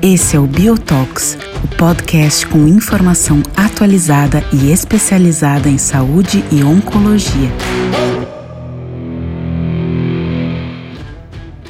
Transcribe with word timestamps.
Esse 0.00 0.36
é 0.36 0.38
o 0.38 0.46
Biotox, 0.46 1.36
o 1.64 1.76
podcast 1.76 2.46
com 2.46 2.68
informação 2.68 3.42
atualizada 3.56 4.38
e 4.52 4.70
especializada 4.70 5.68
em 5.68 5.78
saúde 5.78 6.44
e 6.52 6.62
oncologia. 6.62 7.50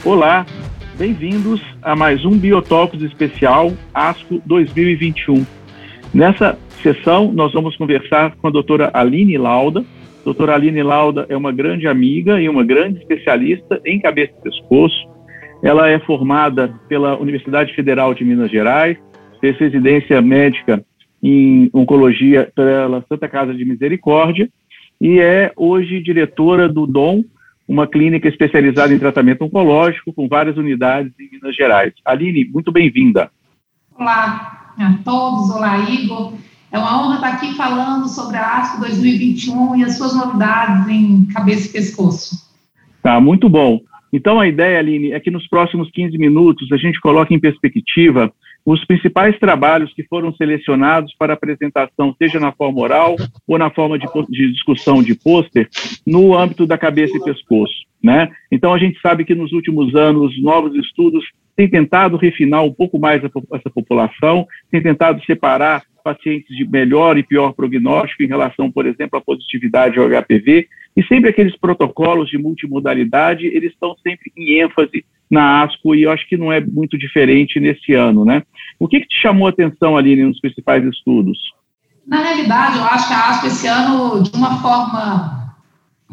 Olá, 0.05 0.45
bem-vindos 0.99 1.63
a 1.81 1.97
mais 1.97 2.27
um 2.27 2.39
Biotox 2.39 3.01
especial 3.01 3.73
ASCO 3.95 4.43
2021. 4.45 5.47
Nessa 6.13 6.59
sessão, 6.83 7.33
nós 7.33 7.55
vamos 7.55 7.75
conversar 7.77 8.37
com 8.37 8.49
a 8.49 8.51
doutora 8.51 8.91
Aline 8.93 9.39
Lauda. 9.39 9.83
Doutora 10.29 10.57
Aline 10.57 10.83
Lauda 10.83 11.25
é 11.31 11.35
uma 11.35 11.51
grande 11.51 11.89
amiga 11.89 12.39
e 12.39 12.51
uma 12.51 12.63
grande 12.63 12.99
especialista 12.99 13.81
em 13.83 13.99
cabeça 13.99 14.35
e 14.39 14.43
pescoço 14.43 15.09
ela 15.63 15.89
é 15.89 15.99
formada 16.01 16.69
pela 16.87 17.17
Universidade 17.19 17.75
Federal 17.75 18.13
de 18.13 18.27
Minas 18.27 18.51
Gerais, 18.51 18.99
fez 19.41 19.57
residência 19.57 20.21
médica 20.21 20.85
em 21.23 21.71
oncologia 21.73 22.53
pela 22.55 23.03
Santa 23.09 23.27
Casa 23.27 23.55
de 23.55 23.65
Misericórdia 23.65 24.51
e 25.01 25.19
é 25.19 25.51
hoje 25.57 26.03
diretora 26.03 26.69
do 26.69 26.87
DOM, 26.87 27.25
uma 27.67 27.87
clínica 27.87 28.29
especializada 28.29 28.93
em 28.93 28.99
tratamento 28.99 29.47
oncológico 29.47 30.13
com 30.13 30.29
várias 30.29 30.59
unidades 30.59 31.11
em 31.19 31.31
Minas 31.33 31.57
Gerais. 31.57 31.95
Aline, 32.05 32.45
muito 32.45 32.71
bem-vinda. 32.71 33.31
Olá 33.99 34.75
a 34.79 34.93
todos, 35.03 35.49
olá 35.57 35.89
Igor. 35.89 36.35
É 36.71 36.79
uma 36.79 37.03
honra 37.03 37.15
estar 37.17 37.29
aqui 37.29 37.55
falando 37.55 38.09
sobre 38.09 38.37
a 38.37 38.59
ASCO 38.59 38.81
2021 38.81 39.77
e 39.77 39.85
as 39.85 39.97
suas 39.97 40.15
novidades 40.15 40.87
em 40.89 41.25
cabeça 41.27 41.69
e 41.69 41.73
pescoço. 41.73 42.49
Tá, 43.03 43.21
muito 43.21 43.49
bom. 43.49 43.81
Então, 44.13 44.41
a 44.41 44.47
ideia, 44.47 44.79
Aline, 44.79 45.13
é 45.13 45.21
que 45.21 45.31
nos 45.31 45.47
próximos 45.49 45.91
15 45.91 46.17
minutos 46.19 46.71
a 46.73 46.77
gente 46.77 47.01
coloque 47.01 47.35
em 47.35 47.41
perspectiva 47.41 48.33
os 48.65 48.85
principais 48.85 49.39
trabalhos 49.39 49.93
que 49.95 50.03
foram 50.03 50.35
selecionados 50.35 51.15
para 51.19 51.33
apresentação, 51.33 52.15
seja 52.19 52.39
na 52.39 52.53
forma 52.53 52.81
oral 52.81 53.17
ou 53.47 53.59
na 53.59 53.71
forma 53.71 53.99
de, 53.99 54.07
de 54.29 54.53
discussão 54.53 55.03
de 55.03 55.15
pôster, 55.15 55.69
no 56.07 56.37
âmbito 56.37 56.67
da 56.67 56.77
cabeça 56.77 57.17
e 57.17 57.25
pescoço. 57.25 57.87
Né? 58.03 58.31
Então, 58.53 58.75
a 58.75 58.79
gente 58.79 59.01
sabe 59.01 59.25
que 59.25 59.35
nos 59.35 59.53
últimos 59.53 59.95
anos, 59.95 60.41
novos 60.43 60.75
estudos 60.75 61.25
têm 61.57 61.69
tentado 61.69 62.17
refinar 62.17 62.63
um 62.63 62.73
pouco 62.73 62.99
mais 62.99 63.25
a, 63.25 63.29
essa 63.55 63.71
população, 63.71 64.47
têm 64.71 64.83
tentado 64.83 65.25
separar 65.25 65.83
pacientes 66.09 66.57
de 66.57 66.67
melhor 66.67 67.19
e 67.19 67.23
pior 67.23 67.53
prognóstico 67.53 68.23
em 68.23 68.27
relação, 68.27 68.73
por 68.73 68.87
exemplo, 68.87 69.19
à 69.19 69.21
positividade 69.21 69.99
ao 69.99 70.09
HPV, 70.09 70.67
e 70.97 71.05
sempre 71.05 71.29
aqueles 71.29 71.57
protocolos 71.57 72.31
de 72.31 72.39
multimodalidade, 72.39 73.47
eles 73.47 73.73
estão 73.73 73.95
sempre 74.03 74.33
em 74.37 74.61
ênfase 74.61 75.05
na 75.31 75.63
ASCO, 75.63 75.95
e 75.95 76.05
eu 76.05 76.11
acho 76.11 76.27
que 76.27 76.39
não 76.39 76.51
é 76.51 76.61
muito 76.61 76.97
diferente 76.97 77.61
nesse 77.61 77.93
ano, 77.93 78.25
né? 78.25 78.43
O 78.79 78.89
que, 78.89 79.01
que 79.01 79.09
te 79.09 79.21
chamou 79.21 79.47
a 79.47 79.51
atenção 79.51 79.97
ali 79.99 80.17
nos 80.17 80.41
principais 80.41 80.83
estudos? 80.85 81.39
Na 82.07 82.23
realidade, 82.23 82.79
eu 82.79 82.85
acho 82.85 83.07
que 83.09 83.15
a 83.15 83.29
ASCO 83.29 83.47
esse 83.49 83.67
ano, 83.67 84.23
de 84.23 84.35
uma 84.35 84.63
forma 84.63 85.55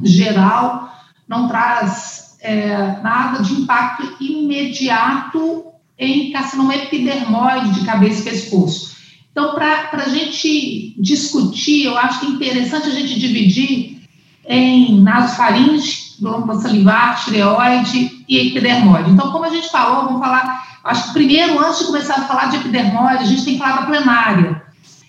geral, 0.04 0.90
não 1.28 1.48
traz 1.48 2.38
é, 2.42 3.00
nada 3.02 3.42
de 3.42 3.54
impacto 3.54 4.22
imediato 4.22 5.72
em 5.98 6.32
carcinoma 6.32 6.76
epidermoide 6.76 7.80
de 7.80 7.86
cabeça 7.86 8.22
e 8.22 8.32
pescoço. 8.32 8.96
Então, 9.36 9.54
para 9.54 9.90
a 9.92 10.08
gente 10.08 10.96
discutir, 10.98 11.84
eu 11.84 11.98
acho 11.98 12.22
que 12.22 12.26
é 12.26 12.30
interessante 12.30 12.88
a 12.88 12.92
gente 12.92 13.20
dividir 13.20 14.02
em 14.48 15.02
nasofaringe, 15.02 16.16
glândula 16.22 16.62
salivar, 16.62 17.22
tireoide 17.22 18.24
e 18.30 18.38
epidermoide. 18.38 19.12
Então, 19.12 19.34
como 19.34 19.44
a 19.44 19.50
gente 19.50 19.70
falou, 19.70 20.06
vamos 20.06 20.22
falar, 20.22 20.80
acho 20.86 21.08
que 21.08 21.14
primeiro, 21.14 21.60
antes 21.60 21.80
de 21.80 21.88
começar 21.88 22.14
a 22.14 22.22
falar 22.22 22.46
de 22.46 22.56
epidermoide, 22.56 23.24
a 23.24 23.28
gente 23.28 23.44
tem 23.44 23.54
que 23.56 23.60
falar 23.60 23.82
da 23.82 23.88
plenária. 23.88 24.64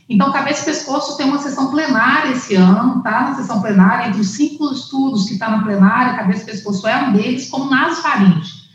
Então, 0.08 0.32
cabeça 0.32 0.62
e 0.62 0.74
pescoço 0.74 1.16
tem 1.16 1.28
uma 1.28 1.38
sessão 1.38 1.70
plenária 1.70 2.32
esse 2.32 2.56
ano, 2.56 3.04
tá? 3.04 3.28
Na 3.28 3.34
sessão 3.36 3.60
plenária, 3.60 4.08
entre 4.08 4.22
os 4.22 4.30
cinco 4.30 4.72
estudos 4.72 5.26
que 5.28 5.34
está 5.34 5.48
na 5.50 5.62
plenária, 5.62 6.16
cabeça 6.16 6.42
e 6.42 6.46
pescoço 6.46 6.88
é 6.88 6.96
um 6.96 7.12
deles, 7.12 7.48
como 7.48 7.70
nasofaringe 7.70 8.66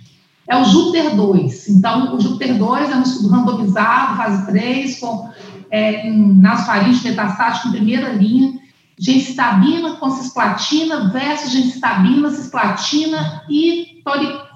é 0.52 0.58
o 0.58 0.66
Júpiter 0.66 1.16
2. 1.16 1.70
Então, 1.70 2.14
o 2.14 2.20
Júpiter 2.20 2.58
2 2.58 2.92
é 2.92 2.96
um 2.96 3.04
estudo 3.04 3.30
randomizado, 3.30 4.18
fase 4.18 4.46
3, 4.48 5.00
com 5.00 5.30
é, 5.72 6.10
nasofaringe 6.10 7.08
metastático 7.08 7.70
em 7.70 7.72
primeira 7.72 8.10
linha, 8.10 8.60
gencitabina 9.00 9.96
com 9.96 10.12
cisplatina 10.12 11.10
versus 11.10 11.52
gencitabina, 11.52 12.30
cisplatina 12.30 13.42
e 13.50 14.02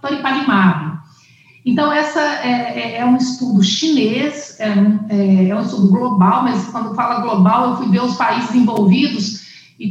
toripalimab. 0.02 0.96
Então, 1.66 1.92
essa 1.92 2.22
é, 2.22 2.80
é, 2.80 2.98
é, 2.98 3.06
um 3.06 3.18
estudo 3.18 3.64
chinês, 3.64 4.56
é, 4.60 4.70
é, 5.10 5.50
é 5.50 5.56
um 5.56 5.64
estudo 5.64 5.88
global, 5.88 6.44
mas 6.44 6.68
quando 6.68 6.94
fala 6.94 7.22
global, 7.22 7.72
eu 7.72 7.78
fui 7.78 7.90
ver 7.90 8.04
os 8.04 8.16
países 8.16 8.54
envolvidos, 8.54 9.44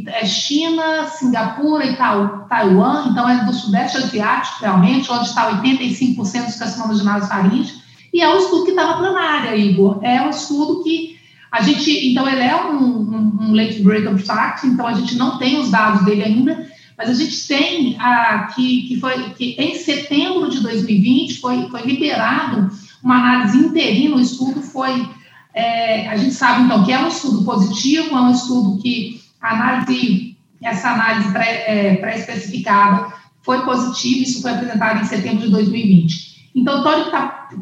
é 0.07 0.25
China, 0.25 1.07
Singapura 1.09 1.85
e 1.85 1.97
Taiwan, 1.97 3.09
então 3.11 3.29
é 3.29 3.45
do 3.45 3.53
Sudeste 3.53 3.99
Asiático, 3.99 4.61
realmente, 4.61 5.11
onde 5.11 5.27
está 5.27 5.61
85% 5.61 6.45
dos 6.47 6.57
carcinomas 6.57 6.99
de 6.99 7.05
nasofaringe, 7.05 7.75
e 8.13 8.21
é 8.21 8.29
um 8.33 8.39
estudo 8.39 8.65
que 8.65 8.71
está 8.71 8.87
na 8.87 8.97
plenária, 8.99 9.57
Igor. 9.57 9.99
É 10.01 10.23
um 10.23 10.31
estudo 10.31 10.85
que 10.85 11.14
a 11.55 11.63
gente, 11.63 12.09
então 12.09 12.29
ele 12.29 12.43
é 12.43 12.67
um, 12.67 12.83
um, 12.83 13.39
um 13.43 13.55
late 13.55 13.81
break 13.81 14.09
abstract, 14.09 14.67
então 14.67 14.89
a 14.89 14.93
gente 14.93 15.15
não 15.15 15.39
tem 15.39 15.61
os 15.61 15.71
dados 15.71 16.05
dele 16.05 16.25
ainda, 16.25 16.69
mas 16.99 17.09
a 17.09 17.15
gente 17.15 17.47
tem 17.47 17.97
a, 18.01 18.49
que, 18.53 18.89
que 18.89 18.99
foi 18.99 19.31
que 19.35 19.55
em 19.57 19.77
setembro 19.77 20.51
de 20.51 20.59
2020 20.59 21.39
foi, 21.39 21.69
foi 21.71 21.83
liberado 21.83 22.69
uma 23.01 23.19
análise 23.19 23.57
interina, 23.57 24.17
o 24.17 24.21
estudo 24.21 24.63
foi, 24.63 25.09
é, 25.55 26.09
a 26.09 26.17
gente 26.17 26.35
sabe 26.35 26.65
então 26.65 26.85
que 26.85 26.91
é 26.91 26.99
um 26.99 27.07
estudo 27.07 27.45
positivo, 27.45 28.17
é 28.17 28.21
um 28.21 28.33
estudo 28.33 28.83
que 28.83 29.21
análise, 29.41 30.37
essa 30.61 30.91
análise 30.91 31.29
é, 31.37 31.95
pré-especificada 31.99 33.05
pré 33.05 33.17
foi 33.43 33.63
positiva, 33.65 34.25
isso 34.25 34.43
foi 34.43 34.51
apresentado 34.51 35.01
em 35.01 35.05
setembro 35.05 35.45
de 35.45 35.53
2020. 35.53 36.51
Então, 36.53 36.83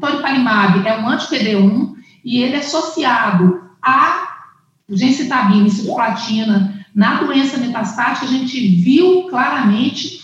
toripalimab 0.01 0.89
é 0.89 0.99
um 0.99 1.07
anti-PD1 1.11 1.93
e 2.25 2.43
ele 2.43 2.55
é 2.55 2.59
associado 2.61 3.63
a 3.83 4.29
gencitabina 4.89 5.67
e 5.67 5.71
cisplatina 5.71 6.87
na 6.95 7.23
doença 7.23 7.59
metastática, 7.59 8.27
a 8.27 8.29
gente 8.29 8.59
viu 8.83 9.25
claramente 9.29 10.21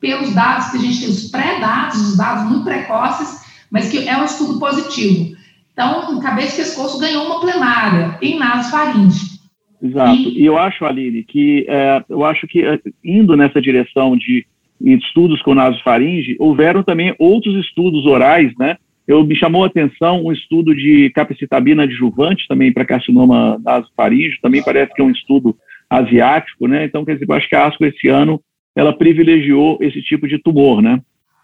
pelos 0.00 0.34
dados 0.34 0.70
que 0.70 0.76
a 0.76 0.80
gente 0.80 1.00
tem, 1.00 1.08
os 1.08 1.30
pré-dados, 1.30 2.00
os 2.00 2.16
dados 2.16 2.44
muito 2.44 2.64
precoces, 2.64 3.44
mas 3.70 3.90
que 3.90 4.08
é 4.08 4.16
um 4.16 4.24
estudo 4.24 4.58
positivo. 4.58 5.36
Então, 5.72 6.18
cabeça 6.20 6.54
e 6.54 6.64
pescoço 6.64 7.00
ganhou 7.00 7.26
uma 7.26 7.40
plenária 7.40 8.16
em 8.22 8.38
nasofaringe. 8.38 9.36
Exato. 9.82 10.14
E, 10.14 10.44
eu 10.44 10.56
acho, 10.56 10.84
Aline, 10.84 11.22
que 11.22 11.66
é, 11.68 12.04
eu 12.08 12.24
acho 12.24 12.46
que 12.46 12.64
é, 12.64 12.80
indo 13.04 13.36
nessa 13.36 13.60
direção 13.60 14.16
de 14.16 14.46
estudos 14.80 15.42
com 15.42 15.54
nasofaringe, 15.54 16.36
houveram 16.38 16.82
também 16.82 17.14
outros 17.18 17.54
estudos 17.64 18.06
orais, 18.06 18.52
né? 18.58 18.78
Eu 19.06 19.24
me 19.24 19.36
chamou 19.36 19.64
a 19.64 19.68
atenção 19.68 20.24
um 20.24 20.32
estudo 20.32 20.74
de 20.74 21.10
capecitabina 21.14 21.84
adjuvante 21.84 22.46
também 22.48 22.72
para 22.72 22.84
carcinoma 22.84 23.58
nasofaringe, 23.64 24.40
também 24.42 24.62
parece 24.62 24.92
que 24.94 25.00
é 25.00 25.04
um 25.04 25.10
estudo 25.10 25.56
asiático, 25.88 26.66
né? 26.66 26.84
Então, 26.84 27.04
quer 27.04 27.14
dizer, 27.14 27.26
eu 27.28 27.34
acho 27.34 27.48
que 27.48 27.54
a 27.54 27.66
ASCO 27.66 27.84
esse 27.84 28.08
ano 28.08 28.40
ela 28.74 28.96
privilegiou 28.96 29.78
esse 29.80 30.02
tipo 30.02 30.26
de 30.26 30.38
tumor, 30.38 30.82
né? 30.82 31.00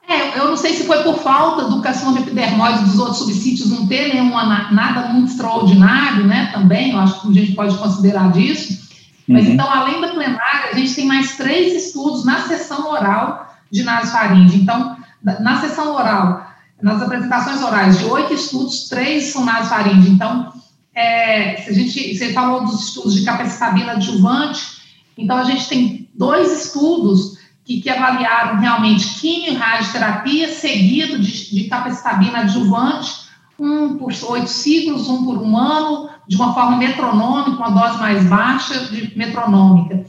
É, 0.08 0.38
eu 0.38 0.48
não 0.48 0.56
sei 0.56 0.72
se 0.72 0.86
foi 0.86 1.02
por 1.04 1.18
falta 1.18 1.68
do 1.68 1.80
carcinoma 1.80 2.20
epidermoide 2.20 2.84
dos 2.84 2.98
outros 2.98 3.18
subsítios 3.18 3.70
não 3.70 3.86
ter 3.86 4.12
nenhuma, 4.12 4.70
nada 4.72 5.08
muito 5.08 5.30
extraordinário, 5.30 6.26
né, 6.26 6.50
também, 6.52 6.90
eu 6.90 6.98
acho 6.98 7.22
que 7.22 7.28
a 7.28 7.40
gente 7.40 7.54
pode 7.54 7.78
considerar 7.78 8.32
disso. 8.32 8.82
Mas 9.28 9.46
uhum. 9.46 9.52
então, 9.52 9.70
além 9.70 10.00
da 10.00 10.08
plenária, 10.08 10.70
a 10.72 10.74
gente 10.74 10.94
tem 10.94 11.06
mais 11.06 11.36
três 11.36 11.86
estudos 11.86 12.24
na 12.24 12.40
sessão 12.40 12.90
oral 12.90 13.54
de 13.70 13.84
nasofaringe. 13.84 14.60
Então, 14.60 14.96
na 15.22 15.60
sessão 15.60 15.94
oral, 15.94 16.44
nas 16.82 17.00
apresentações 17.00 17.62
orais 17.62 17.98
de 17.98 18.04
oito 18.06 18.34
estudos, 18.34 18.88
três 18.88 19.32
são 19.32 19.44
nasofaringe. 19.44 20.10
Então, 20.10 20.52
é, 20.94 21.56
se 21.56 21.70
a 21.70 21.72
gente, 21.72 22.16
você 22.16 22.32
falou 22.32 22.64
dos 22.64 22.88
estudos 22.88 23.14
de 23.14 23.24
capacitabina 23.24 23.92
adjuvante, 23.92 24.82
então 25.16 25.38
a 25.38 25.44
gente 25.44 25.68
tem 25.68 26.08
dois 26.14 26.66
estudos 26.66 27.38
que, 27.64 27.80
que 27.80 27.88
avaliaram 27.88 28.58
realmente 28.58 29.20
quimio 29.20 29.52
e 29.52 29.54
radioterapia, 29.54 30.52
seguido 30.52 31.18
de, 31.18 31.54
de 31.54 31.64
capacitabina 31.64 32.40
adjuvante, 32.40 33.22
um 33.58 33.96
por 33.96 34.12
oito 34.30 34.50
ciclos, 34.50 35.08
um 35.08 35.24
por 35.24 35.38
um 35.38 35.56
ano, 35.56 36.08
de 36.26 36.34
uma 36.34 36.52
forma 36.52 36.76
metronômica, 36.76 37.50
uma 37.50 37.70
dose 37.70 37.98
mais 37.98 38.24
baixa 38.24 38.86
de 38.86 39.16
metronômica. 39.16 40.04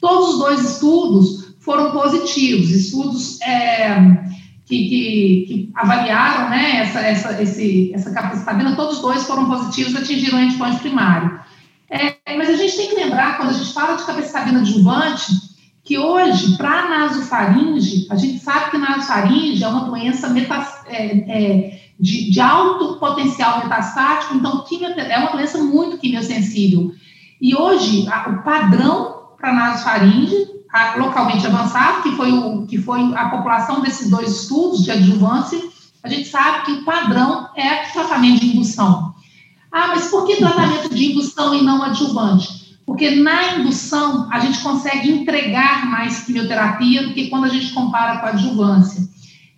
Todos 0.00 0.30
os 0.30 0.38
dois 0.38 0.70
estudos 0.72 1.54
foram 1.60 1.92
positivos, 1.92 2.70
estudos 2.70 3.40
é, 3.42 3.96
que, 4.66 4.88
que, 4.88 5.44
que, 5.46 5.70
avaliaram 5.74 6.50
né, 6.50 6.80
essa, 6.80 7.00
essa, 7.00 7.42
esse, 7.42 7.92
essa 7.94 8.10
capacitabina, 8.10 8.74
todos 8.74 8.96
os 8.96 9.02
dois 9.02 9.24
foram 9.24 9.46
positivos, 9.46 9.94
atingiram 9.94 10.38
o 10.38 10.42
endpoint 10.42 10.80
primário. 10.80 11.40
É, 11.88 12.16
mas 12.36 12.50
a 12.50 12.56
gente 12.56 12.76
tem 12.76 12.88
que 12.88 12.96
lembrar, 12.96 13.36
quando 13.36 13.50
a 13.50 13.52
gente 13.52 13.72
fala 13.72 13.96
de 13.96 14.04
capacitabina 14.04 14.58
adjuvante, 14.58 15.32
que 15.84 15.96
hoje, 15.96 16.56
para 16.56 16.88
nasofaringe, 16.88 18.08
a 18.10 18.16
gente 18.16 18.40
sabe 18.40 18.72
que 18.72 18.78
nasofaringe 18.78 19.62
é 19.62 19.68
uma 19.68 19.84
doença 19.84 20.28
metas, 20.30 20.66
é, 20.86 21.06
é, 21.06 21.80
de, 21.98 22.32
de, 22.32 22.40
alto 22.40 22.98
potencial 22.98 23.62
metastático, 23.62 24.34
então 24.34 24.64
é 24.98 25.18
uma 25.18 25.30
doença 25.30 25.58
muito 25.58 25.96
quimiosensível. 25.96 26.90
E 27.40 27.54
hoje, 27.54 28.08
a, 28.08 28.30
o 28.30 28.42
padrão 28.42 29.28
para 29.38 29.52
nasofaringe, 29.52 30.55
localmente 30.96 31.46
avançado, 31.46 32.02
que 32.02 32.12
foi, 32.12 32.32
o, 32.32 32.66
que 32.66 32.78
foi 32.78 33.00
a 33.14 33.28
população 33.28 33.80
desses 33.80 34.10
dois 34.10 34.42
estudos 34.42 34.84
de 34.84 34.90
adjuvância, 34.90 35.60
a 36.02 36.08
gente 36.08 36.28
sabe 36.28 36.66
que 36.66 36.72
o 36.72 36.84
padrão 36.84 37.48
é 37.56 37.86
tratamento 37.92 38.40
de 38.40 38.56
indução. 38.56 39.14
Ah, 39.72 39.88
mas 39.88 40.08
por 40.08 40.26
que 40.26 40.36
tratamento 40.36 40.94
de 40.94 41.12
indução 41.12 41.54
e 41.54 41.62
não 41.62 41.82
adjuvante? 41.82 42.78
Porque 42.86 43.10
na 43.10 43.56
indução 43.56 44.28
a 44.30 44.38
gente 44.38 44.60
consegue 44.60 45.10
entregar 45.10 45.86
mais 45.86 46.24
quimioterapia 46.24 47.08
do 47.08 47.14
que 47.14 47.28
quando 47.28 47.44
a 47.44 47.48
gente 47.48 47.72
compara 47.72 48.18
com 48.18 48.26
a 48.26 48.28
adjuvância. 48.30 49.02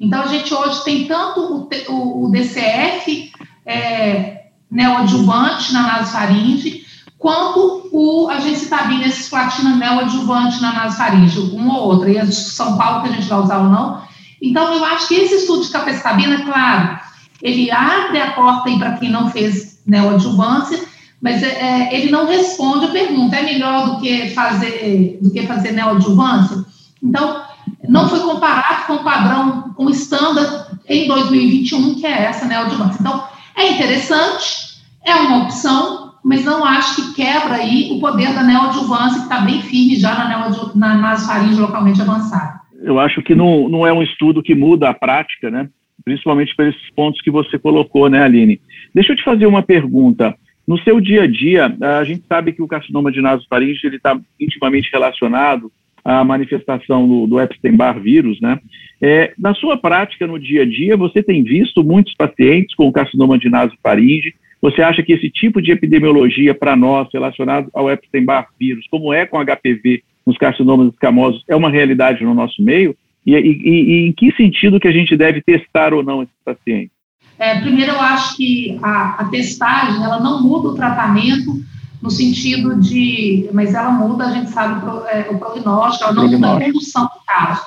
Então 0.01 0.23
a 0.23 0.27
gente 0.27 0.53
hoje 0.53 0.83
tem 0.85 1.07
tanto 1.07 1.41
o, 1.41 1.69
o, 1.93 2.25
o 2.25 2.31
DCF 2.31 3.31
é, 3.67 4.47
neoadjuvante 4.71 5.73
na 5.73 5.83
nasofaringe, 5.83 6.87
quanto 7.19 7.89
o 7.93 8.29
agencitabina 8.29 9.09
cisplatina 9.09 9.77
neoadjuvante 9.77 10.63
na 10.63 10.73
nasofaringe, 10.73 11.41
um 11.41 11.69
ou 11.69 11.89
outro, 11.89 12.09
e 12.09 12.19
a 12.19 12.31
São 12.31 12.77
Paulo 12.77 13.03
que 13.03 13.09
a 13.09 13.13
gente 13.13 13.29
vai 13.29 13.41
usar 13.41 13.59
ou 13.59 13.69
não. 13.69 14.03
Então 14.41 14.73
eu 14.73 14.85
acho 14.85 15.09
que 15.09 15.15
esse 15.15 15.35
estudo 15.35 15.65
de 15.65 15.71
capecitabina, 15.71 16.45
claro, 16.45 16.99
ele 17.43 17.71
abre 17.71 18.21
a 18.21 18.33
porta 18.33 18.71
para 18.79 18.93
quem 18.93 19.11
não 19.11 19.31
fez 19.31 19.81
neoadjuvância, 19.85 20.85
mas 21.21 21.43
é, 21.43 21.49
é, 21.49 21.97
ele 21.97 22.11
não 22.11 22.27
responde 22.27 22.87
a 22.87 22.91
pergunta, 22.91 23.37
é 23.37 23.43
melhor 23.43 23.91
do 23.91 24.01
que 24.01 24.31
fazer, 24.31 25.19
do 25.21 25.31
que 25.31 25.47
fazer 25.47 25.73
neoadjuvância? 25.73 26.65
Então, 27.03 27.43
não 27.89 28.09
foi 28.09 28.21
comparado 28.21 28.87
com 28.87 28.95
o 28.95 29.05
padrão, 29.05 29.75
com 29.75 29.87
o 29.87 29.91
standard 29.91 30.79
em 30.89 31.09
2021, 31.09 31.97
que 31.97 32.07
é 32.07 32.25
essa 32.25 32.47
neoadjuvância. 32.47 32.99
Então, 33.01 33.25
é 33.57 33.73
interessante, 33.73 34.81
é 35.05 35.15
uma 35.15 35.45
opção, 35.45 36.08
mas 36.29 36.45
não 36.45 36.63
acho 36.63 36.97
que 36.97 37.15
quebra 37.23 37.55
aí 37.55 37.89
o 37.91 37.99
poder 37.99 38.35
da 38.35 38.43
neoadjuvância, 38.43 39.21
que 39.21 39.25
está 39.25 39.41
bem 39.41 39.63
firme 39.63 39.97
já 39.97 40.15
na, 40.15 40.51
na 40.75 40.95
nasofaringe 40.95 41.59
localmente 41.59 42.03
avançada. 42.03 42.61
Eu 42.83 43.01
acho 43.01 43.23
que 43.23 43.35
não, 43.35 43.67
não 43.67 43.87
é 43.87 43.93
um 43.95 44.03
estudo 44.03 44.43
que 44.43 44.55
muda 44.55 44.91
a 44.91 44.95
prática, 44.95 45.51
né? 45.51 45.71
principalmente 46.05 46.55
por 46.55 46.67
esses 46.67 46.91
pontos 46.95 47.23
que 47.23 47.31
você 47.31 47.59
colocou, 47.59 48.11
né, 48.11 48.23
Aline? 48.23 48.61
Deixa 48.95 49.13
eu 49.13 49.17
te 49.17 49.25
fazer 49.25 49.47
uma 49.47 49.63
pergunta. 49.63 50.35
No 50.67 50.79
seu 50.81 51.01
dia 51.01 51.23
a 51.23 51.27
dia, 51.27 51.75
a 51.81 52.05
gente 52.05 52.25
sabe 52.29 52.53
que 52.53 52.63
o 52.63 52.69
carcinoma 52.69 53.11
de 53.11 53.23
nasofaringe 53.23 53.87
está 53.87 54.21
intimamente 54.39 54.91
relacionado 54.93 55.73
à 56.05 56.23
manifestação 56.23 57.09
do, 57.09 57.27
do 57.27 57.41
Epstein-Barr 57.41 58.01
vírus, 58.01 58.39
né? 58.39 58.61
É, 59.01 59.33
na 59.39 59.55
sua 59.55 59.79
prática, 59.79 60.27
no 60.27 60.39
dia 60.39 60.63
a 60.63 60.67
dia, 60.67 60.95
você 60.95 61.23
tem 61.23 61.43
visto 61.43 61.83
muitos 61.83 62.13
pacientes 62.15 62.75
com 62.75 62.93
carcinoma 62.93 63.39
de 63.39 63.49
nasofaringe? 63.49 64.35
Você 64.61 64.83
acha 64.83 65.03
que 65.03 65.13
esse 65.13 65.31
tipo 65.31 65.63
de 65.63 65.71
epidemiologia 65.71 66.55
para 66.55 66.75
nós, 66.75 67.09
relacionado 67.13 67.69
ao 67.73 67.91
Epstein-Barr 67.91 68.49
vírus, 68.59 68.87
como 68.91 69.13
é 69.13 69.25
com 69.25 69.39
HPV 69.39 70.03
nos 70.27 70.37
carcinomas 70.37 70.93
escamosos, 70.93 71.45
é 71.49 71.55
uma 71.55 71.71
realidade 71.71 72.25
no 72.25 72.35
nosso 72.35 72.63
meio? 72.63 72.97
E, 73.25 73.35
e, 73.35 73.37
e, 73.37 74.09
em 74.09 74.13
que 74.13 74.33
sentido 74.37 74.81
que 74.81 74.89
a 74.89 74.93
gente 74.93 75.17
deve 75.17 75.43
testar 75.43 75.95
ou 75.95 76.03
não 76.03 76.23
esses 76.23 76.35
pacientes? 76.45 76.91
É, 77.39 77.61
primeiro, 77.61 77.93
eu 77.93 78.01
acho 78.01 78.37
que 78.37 78.79
a, 78.83 79.21
a, 79.21 79.25
testagem 79.27 80.03
ela 80.03 80.19
não 80.19 80.43
muda 80.43 80.69
o 80.69 80.75
tratamento 80.75 81.63
no 82.03 82.11
sentido 82.11 82.81
de, 82.81 83.49
mas 83.53 83.75
ela 83.75 83.91
muda, 83.91 84.25
a 84.25 84.33
gente 84.33 84.51
sabe 84.51 84.85
o, 84.85 85.07
é, 85.07 85.29
o 85.31 85.39
prognóstico, 85.39 86.05
ela 86.05 86.15
não 86.15 86.29
muda 86.29 86.57
a 86.57 86.61
condução 86.61 87.05
do 87.05 87.21
caso. 87.27 87.63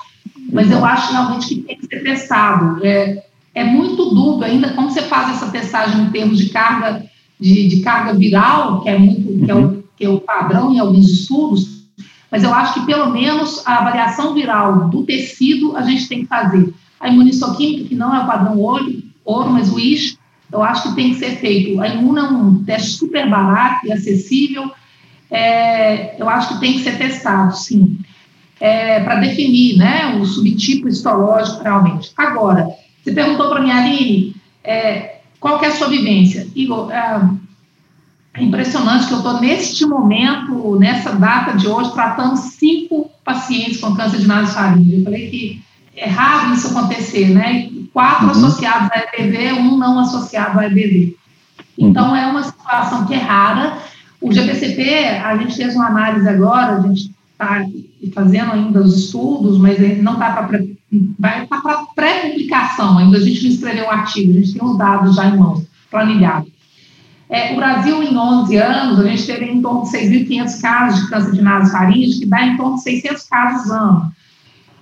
Mas 0.52 0.70
eu 0.70 0.84
acho 0.84 1.14
realmente 1.14 1.48
que 1.48 1.62
tem 1.62 1.78
que 1.78 1.86
ser 1.86 2.04
testado. 2.04 2.86
É, 2.86 3.24
é 3.54 3.64
muito 3.64 4.14
dúbio 4.14 4.46
ainda 4.46 4.74
como 4.74 4.90
você 4.90 5.02
faz 5.04 5.30
essa 5.36 5.52
testagem 5.52 6.02
em 6.02 6.10
termos 6.10 6.38
de 6.38 6.50
carga 6.50 7.06
de, 7.40 7.68
de 7.68 7.82
carga 7.82 8.14
viral, 8.14 8.82
que 8.82 8.90
é 8.90 8.98
muito 8.98 9.46
que 9.46 9.52
é, 9.52 9.56
o, 9.56 9.58
uhum. 9.58 9.84
que 9.98 10.06
é 10.06 10.10
o 10.10 10.22
padrão 10.22 10.72
em 10.72 10.80
alguns 10.80 11.10
estudos, 11.10 11.82
mas 12.30 12.44
eu 12.44 12.54
acho 12.54 12.76
que 12.76 12.86
pelo 12.86 13.10
menos 13.10 13.66
a 13.66 13.80
avaliação 13.80 14.34
viral 14.36 14.90
do 14.90 15.04
tecido 15.04 15.76
a 15.76 15.82
gente 15.82 16.08
tem 16.08 16.22
que 16.22 16.28
fazer. 16.28 16.72
A 17.00 17.10
imunistoquímica, 17.10 17.90
que 17.90 17.96
não 17.96 18.16
é 18.16 18.20
o 18.20 18.28
padrão 18.28 18.58
ouro, 18.60 19.02
ouro 19.26 19.50
mas 19.50 19.74
o 19.74 19.80
ISH, 19.80 20.18
eu 20.52 20.62
acho 20.62 20.90
que 20.90 20.96
tem 20.96 21.10
que 21.10 21.20
ser 21.20 21.38
feito. 21.38 21.82
A 21.82 21.88
imuna 21.88 22.22
é 22.22 22.30
um 22.30 22.64
teste 22.64 22.92
super 22.92 23.28
barato 23.28 23.88
e 23.88 23.92
acessível, 23.92 24.72
é, 25.32 26.22
eu 26.22 26.30
acho 26.30 26.54
que 26.54 26.60
tem 26.60 26.74
que 26.74 26.84
ser 26.84 26.98
testado, 26.98 27.58
sim, 27.58 27.98
é, 28.60 29.00
para 29.00 29.16
definir 29.16 29.78
né, 29.78 30.18
o 30.18 30.26
subtipo 30.26 30.88
histológico 30.88 31.64
realmente. 31.64 32.12
Agora, 32.16 32.68
você 33.04 33.12
perguntou 33.12 33.50
para 33.50 33.62
mim, 33.62 33.72
Aline, 33.72 34.36
é, 34.64 35.18
qual 35.40 35.60
que 35.60 35.66
é 35.66 35.70
a 35.70 35.76
sua 35.76 35.90
vivência? 35.90 36.48
Igor, 36.56 36.92
é, 36.92 37.22
é 38.36 38.44
impressionante 38.44 39.08
que 39.08 39.14
eu 39.14 39.18
estou, 39.18 39.42
neste 39.42 39.86
momento, 39.86 40.78
nessa 40.80 41.14
data 41.14 41.58
de 41.58 41.68
hoje, 41.68 41.92
tratando 41.94 42.38
cinco 42.38 43.10
pacientes 43.26 43.80
com 43.80 43.96
câncer 43.96 44.20
de 44.20 44.28
nasofaringe. 44.28 45.00
Eu 45.00 45.04
falei 45.04 45.30
que 45.30 45.64
é 45.96 46.08
raro 46.08 46.54
isso 46.54 46.68
acontecer, 46.68 47.30
né? 47.30 47.70
Quatro 47.92 48.26
uhum. 48.26 48.32
associados 48.32 48.90
a 48.92 49.22
EBV, 49.22 49.54
um 49.54 49.78
não 49.78 50.00
associado 50.00 50.60
a 50.60 50.68
EBV. 50.68 51.18
Então, 51.78 52.10
uhum. 52.10 52.16
é 52.16 52.28
uma 52.28 52.44
situação 52.44 53.06
que 53.06 53.14
é 53.14 53.18
rara. 53.18 53.78
O 54.22 54.32
GPCP, 54.32 55.20
a 55.24 55.36
gente 55.38 55.56
fez 55.56 55.76
uma 55.76 55.88
análise 55.88 56.30
agora, 56.30 56.78
a 56.78 56.82
gente 56.82 57.12
está 57.34 57.66
fazendo 58.14 58.52
ainda 58.52 58.80
os 58.80 58.96
estudos, 58.96 59.58
mas 59.58 59.80
não 60.02 60.14
está 60.14 60.32
para 60.32 60.64
vai 61.18 61.44
estar 61.44 61.62
para 61.62 61.86
pré-publicação, 61.96 62.98
ainda 62.98 63.18
a 63.18 63.22
gente 63.22 63.44
não 63.44 63.52
escreveu 63.52 63.86
o 63.86 63.90
artigo, 63.90 64.32
a 64.32 64.42
gente 64.42 64.54
tem 64.54 64.64
os 64.64 64.78
dados 64.78 65.16
já 65.16 65.28
em 65.28 65.38
mãos, 65.38 65.64
planilhados. 65.90 66.52
É, 67.30 67.54
o 67.54 67.56
Brasil, 67.56 68.04
em 68.04 68.18
11 68.18 68.58
anos, 68.58 69.00
a 69.00 69.08
gente 69.08 69.26
teve 69.26 69.46
em 69.46 69.62
torno 69.62 69.84
de 69.84 69.90
6.500 69.90 70.62
casos 70.62 71.00
de 71.00 71.10
câncer 71.10 71.32
de 71.32 71.42
nasofaringe, 71.42 72.20
que 72.20 72.26
dá 72.26 72.46
em 72.46 72.58
torno 72.58 72.76
de 72.76 72.84
600 72.84 73.24
casos 73.24 73.72
ano. 73.72 74.12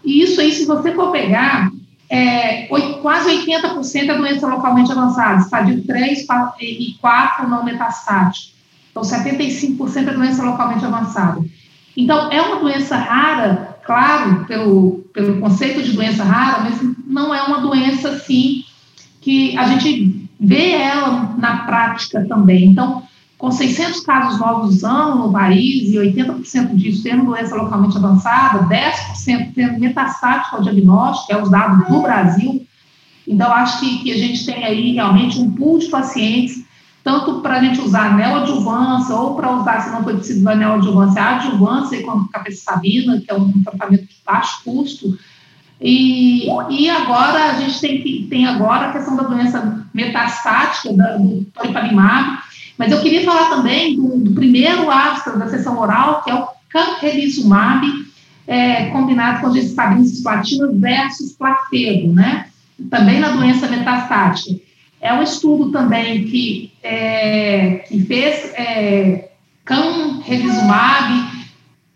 E 0.03 0.23
isso 0.23 0.41
aí, 0.41 0.51
se 0.51 0.65
você 0.65 0.91
for 0.95 1.11
pegar, 1.11 1.69
é, 2.09 2.67
quase 3.03 3.29
80% 3.29 4.09
é 4.09 4.17
doença 4.17 4.47
localmente 4.47 4.91
avançada, 4.91 5.41
estadio 5.41 5.83
3 5.85 6.25
e 6.59 6.97
4 6.99 7.47
não 7.47 7.63
metastático. 7.63 8.57
Então, 8.89 9.03
75% 9.03 10.07
é 10.07 10.13
doença 10.13 10.41
localmente 10.41 10.83
avançada. 10.83 11.45
Então, 11.95 12.31
é 12.31 12.41
uma 12.41 12.55
doença 12.55 12.97
rara, 12.97 13.68
claro, 13.89 14.45
pelo, 14.45 15.03
pelo 15.11 15.41
conceito 15.41 15.81
de 15.81 15.93
doença 15.93 16.23
rara, 16.23 16.59
mas 16.59 16.79
não 17.07 17.33
é 17.33 17.41
uma 17.41 17.59
doença, 17.59 18.09
assim, 18.09 18.63
que 19.19 19.57
a 19.57 19.65
gente 19.65 20.29
vê 20.39 20.73
ela 20.73 21.35
na 21.39 21.63
prática 21.65 22.23
também. 22.29 22.65
Então, 22.65 23.01
com 23.35 23.49
600 23.49 24.01
casos 24.01 24.39
novos 24.39 24.83
ano 24.83 25.25
no 25.25 25.33
país 25.33 25.89
e 25.89 25.95
80% 25.95 26.75
disso 26.75 27.01
tendo 27.01 27.25
doença 27.25 27.55
localmente 27.55 27.97
avançada, 27.97 28.67
10% 28.67 29.53
tendo 29.55 29.79
metastático 29.79 30.57
ao 30.57 30.61
diagnóstico, 30.61 31.25
que 31.25 31.33
é 31.33 31.41
os 31.41 31.49
dados 31.49 31.87
do 31.87 31.99
Brasil. 31.99 32.63
Então, 33.27 33.51
acho 33.51 33.79
que, 33.79 34.03
que 34.03 34.11
a 34.11 34.17
gente 34.19 34.45
tem 34.45 34.65
aí 34.65 34.93
realmente 34.93 35.39
um 35.39 35.49
pool 35.49 35.79
de 35.79 35.87
pacientes, 35.87 36.63
tanto 37.03 37.41
para 37.41 37.57
a 37.57 37.63
gente 37.63 37.81
usar 37.81 38.15
neoadjuvância 38.15 39.15
ou 39.15 39.35
para 39.35 39.51
usar, 39.55 39.81
se 39.81 39.91
não 39.91 40.03
for 40.03 40.15
preciso 40.15 40.43
da 40.43 40.55
neoadjuvância, 40.55 41.21
a 41.21 41.35
adjuvância 41.35 42.03
com 42.03 42.27
capecitabina, 42.27 43.19
que 43.21 43.31
é 43.31 43.33
um 43.33 43.63
tratamento 43.63 44.03
de 44.03 44.15
baixo 44.25 44.63
custo, 44.63 45.17
e, 45.81 46.45
e 46.69 46.89
agora 46.89 47.51
a 47.51 47.53
gente 47.53 47.79
tem, 47.79 48.01
que, 48.01 48.27
tem 48.29 48.45
agora 48.45 48.87
a 48.87 48.91
questão 48.91 49.15
da 49.15 49.23
doença 49.23 49.87
metastática, 49.93 50.91
da, 50.93 51.15
do 51.15 51.45
toripalimab, 51.53 52.39
mas 52.77 52.91
eu 52.91 53.01
queria 53.01 53.23
falar 53.23 53.49
também 53.49 53.95
do, 53.95 54.17
do 54.19 54.31
primeiro 54.31 54.89
ácido 54.91 55.39
da 55.39 55.49
sessão 55.49 55.79
oral, 55.79 56.21
que 56.23 56.31
é 56.31 56.35
o 56.35 56.47
canrelizumab, 56.69 57.85
é, 58.47 58.85
combinado 58.85 59.41
com 59.41 59.53
gestabina 59.53 60.03
cisplatina 60.03 60.67
versus 60.73 61.33
placebo, 61.33 62.13
né? 62.13 62.47
Também 62.89 63.19
na 63.19 63.29
doença 63.29 63.67
metastática. 63.67 64.59
É 65.01 65.13
um 65.13 65.23
estudo 65.23 65.71
também 65.71 66.25
que, 66.25 66.73
é, 66.83 67.85
que 67.87 68.01
fez 68.05 68.51
é, 68.53 69.29
canrelizumab, 69.63 71.29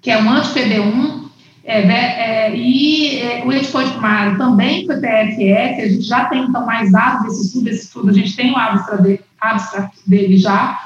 que 0.02 0.10
é 0.10 0.18
um 0.18 0.30
anti-PD1, 0.30 1.24
é, 1.66 1.80
é, 1.80 2.56
e 2.56 3.20
é, 3.20 3.44
o 3.46 3.52
editor 3.52 3.90
primário 3.90 4.38
também 4.38 4.86
foi 4.86 4.98
PFS, 4.98 5.80
a 5.80 5.88
gente 5.88 6.02
já 6.02 6.26
tem 6.26 6.44
então 6.44 6.66
mais 6.66 6.92
dados 6.92 7.24
desse 7.24 7.46
estudo, 7.46 7.70
esse 7.70 7.86
estudo 7.86 8.10
a 8.10 8.14
gente 8.14 8.36
tem 8.36 8.52
o 8.52 8.58
abstract 8.58 9.04
dele, 9.04 9.22
abstract 9.40 9.98
dele 10.06 10.38
já, 10.38 10.80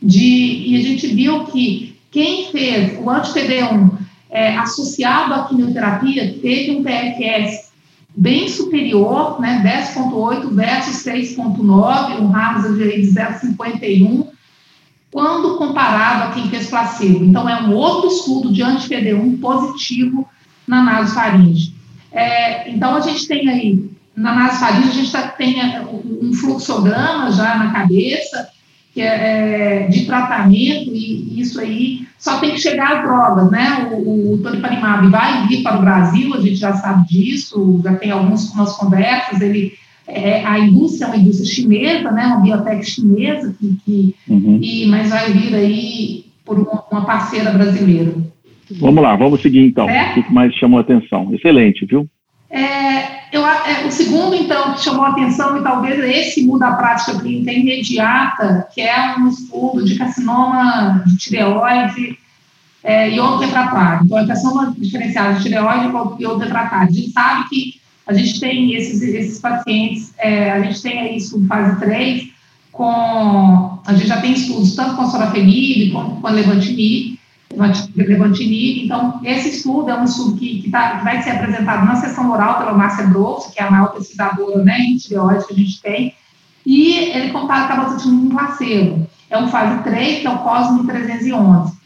de, 0.00 0.64
e 0.68 0.76
a 0.76 0.82
gente 0.82 1.06
viu 1.08 1.44
que 1.46 1.98
quem 2.12 2.50
fez 2.52 2.98
o 2.98 3.10
anti-PD1 3.10 3.98
é, 4.30 4.56
associado 4.56 5.34
à 5.34 5.48
quimioterapia 5.48 6.34
teve 6.40 6.76
um 6.76 6.84
PFS 6.84 7.69
bem 8.16 8.48
superior, 8.48 9.40
né, 9.40 9.62
10.8 9.62 10.50
versus 10.54 11.04
6.9, 11.04 12.20
um 12.20 12.34
hazard 12.34 12.78
de 12.78 13.12
0,51, 13.12 14.28
quando 15.10 15.56
comparado 15.56 16.24
a 16.24 16.34
quem 16.34 16.48
fez 16.48 16.68
placebo. 16.68 17.24
Então, 17.24 17.48
é 17.48 17.62
um 17.62 17.72
outro 17.74 18.08
estudo 18.08 18.52
de 18.52 18.62
anti-PD1 18.62 19.40
positivo 19.40 20.28
na 20.66 20.82
nasofaringe. 20.82 21.74
É, 22.12 22.70
então, 22.70 22.94
a 22.94 23.00
gente 23.00 23.26
tem 23.26 23.48
aí, 23.48 23.90
na 24.14 24.34
nasofaringe, 24.34 24.88
a 24.88 24.92
gente 24.92 25.12
tá, 25.12 25.28
tem 25.28 25.60
é, 25.60 25.82
um 25.82 26.32
fluxograma 26.32 27.30
já 27.32 27.56
na 27.56 27.72
cabeça, 27.72 28.48
é, 28.96 29.02
é, 29.02 29.86
de 29.88 30.04
tratamento, 30.04 30.90
e 30.92 31.40
isso 31.40 31.60
aí 31.60 32.06
só 32.18 32.38
tem 32.38 32.50
que 32.52 32.60
chegar 32.60 32.98
às 32.98 33.02
drogas, 33.04 33.50
né? 33.50 33.88
O, 33.92 34.34
o 34.34 34.38
Toripalimab 34.38 35.08
vai 35.08 35.46
vir 35.46 35.62
para 35.62 35.78
o 35.78 35.80
Brasil, 35.80 36.34
a 36.34 36.40
gente 36.40 36.56
já 36.56 36.74
sabe 36.74 37.06
disso, 37.06 37.80
já 37.84 37.94
tem 37.94 38.10
algumas 38.10 38.50
conversas, 38.76 39.40
ele 39.40 39.72
é, 40.12 40.44
a 40.44 40.58
indústria 40.58 41.06
é 41.06 41.08
uma 41.08 41.16
indústria 41.16 41.48
chinesa, 41.48 42.10
né, 42.10 42.26
uma 42.26 42.40
biotech 42.40 42.84
chinesa, 42.84 43.54
que, 43.58 43.76
que 43.84 44.14
uhum. 44.28 44.58
e, 44.60 44.86
mas 44.86 45.10
vai 45.10 45.32
vir 45.32 45.54
aí 45.54 46.24
por 46.44 46.58
uma, 46.58 46.84
uma, 46.90 47.04
parceira 47.04 47.52
brasileira. 47.52 48.12
Vamos 48.72 49.02
lá, 49.02 49.16
vamos 49.16 49.40
seguir 49.40 49.60
então. 49.60 49.88
É? 49.88 50.10
O 50.10 50.14
que 50.14 50.32
mais 50.32 50.54
chamou 50.54 50.78
a 50.78 50.82
atenção? 50.82 51.32
Excelente, 51.34 51.86
viu? 51.86 52.08
É, 52.50 53.09
eu, 53.32 53.46
é, 53.46 53.86
o 53.86 53.90
segundo, 53.90 54.34
então, 54.34 54.74
que 54.74 54.82
chamou 54.82 55.04
a 55.04 55.10
atenção, 55.10 55.56
e 55.56 55.62
talvez 55.62 55.98
esse 55.98 56.44
muda 56.44 56.68
a 56.68 56.74
prática 56.74 57.18
clínica 57.18 57.52
imediata, 57.52 58.66
que 58.74 58.80
é 58.80 59.16
um 59.16 59.28
estudo 59.28 59.84
de 59.84 59.96
carcinoma 59.96 61.02
de 61.06 61.16
tireoide 61.16 62.18
é, 62.82 63.10
e 63.10 63.20
outro 63.20 63.40
refratário. 63.40 64.04
Então, 64.04 64.18
é 64.18 64.26
carcinoma 64.26 64.74
diferenciado 64.76 65.36
de 65.36 65.42
tireoide 65.44 65.86
e 66.18 66.26
outro 66.26 66.38
refratário. 66.38 66.88
A 66.88 66.92
gente 66.92 67.10
sabe 67.12 67.48
que 67.48 67.80
a 68.06 68.12
gente 68.12 68.40
tem 68.40 68.74
esses, 68.74 69.00
esses 69.02 69.38
pacientes, 69.38 70.12
é, 70.18 70.50
a 70.50 70.60
gente 70.62 70.82
tem 70.82 70.98
aí 70.98 71.16
isso 71.16 71.46
fase 71.46 71.78
3, 71.78 72.28
com, 72.72 73.78
a 73.86 73.92
gente 73.92 74.08
já 74.08 74.20
tem 74.20 74.32
estudos 74.32 74.74
tanto 74.74 74.96
com 74.96 75.08
sorafenib 75.08 75.92
como 75.92 76.20
com 76.20 76.28
levantinib, 76.28 77.19
levantinib, 77.52 78.84
então 78.84 79.20
esse 79.24 79.48
estudo 79.48 79.90
é 79.90 80.00
um 80.00 80.04
estudo 80.04 80.36
que, 80.36 80.62
que, 80.62 80.70
tá, 80.70 80.98
que 80.98 81.04
vai 81.04 81.20
ser 81.22 81.30
apresentado 81.30 81.84
na 81.84 81.96
sessão 81.96 82.30
oral 82.30 82.58
pela 82.58 82.74
Márcia 82.74 83.06
Grosso, 83.06 83.52
que 83.52 83.60
é 83.60 83.64
a 83.64 83.70
maior 83.70 83.92
pesquisadora 83.92 84.62
né, 84.62 84.78
em 84.78 84.96
tireoide 84.96 85.46
que 85.46 85.52
a 85.52 85.56
gente 85.56 85.82
tem, 85.82 86.14
e 86.64 86.94
ele 86.94 87.30
compara 87.30 87.66
cabazotino 87.66 88.22
com 88.22 88.36
placebo. 88.36 89.06
É 89.28 89.38
um 89.38 89.48
fase 89.48 89.82
3, 89.82 90.20
que 90.20 90.26
é 90.26 90.30
o 90.30 90.38
COSME 90.38 90.86
311. 90.86 91.80